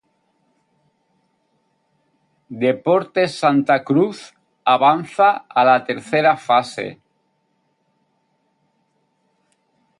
[2.63, 4.23] Deportes Santa Cruz
[4.75, 6.91] avanza a la tercera fase.